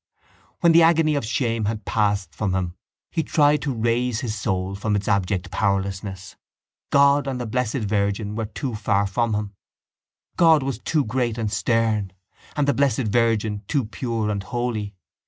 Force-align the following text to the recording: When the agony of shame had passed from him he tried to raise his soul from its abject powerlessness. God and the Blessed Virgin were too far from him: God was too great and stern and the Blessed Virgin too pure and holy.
When 0.61 0.71
the 0.71 0.81
agony 0.81 1.13
of 1.13 1.23
shame 1.23 1.65
had 1.65 1.85
passed 1.85 2.33
from 2.33 2.55
him 2.55 2.73
he 3.11 3.21
tried 3.21 3.61
to 3.61 3.71
raise 3.75 4.21
his 4.21 4.33
soul 4.33 4.73
from 4.73 4.95
its 4.95 5.07
abject 5.07 5.51
powerlessness. 5.51 6.35
God 6.91 7.27
and 7.27 7.39
the 7.39 7.45
Blessed 7.45 7.85
Virgin 7.87 8.33
were 8.33 8.47
too 8.47 8.73
far 8.73 9.05
from 9.05 9.35
him: 9.35 9.53
God 10.37 10.63
was 10.63 10.79
too 10.79 11.05
great 11.05 11.37
and 11.37 11.51
stern 11.51 12.13
and 12.55 12.67
the 12.67 12.73
Blessed 12.73 13.09
Virgin 13.13 13.61
too 13.67 13.85
pure 13.85 14.31
and 14.31 14.41
holy. 14.41 14.95